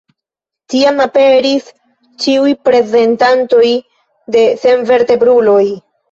Tiam 0.73 1.01
aperis 1.03 1.67
ĉiuj 2.23 2.47
reprezentantoj 2.51 3.67
de 4.37 4.41
senvertebruloj. 4.63 5.63